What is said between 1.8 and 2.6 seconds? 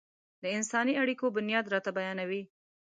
بيانوي.